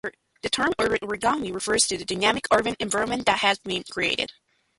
[0.41, 4.31] The term urban origami refers to the dynamic urban environment that has been created.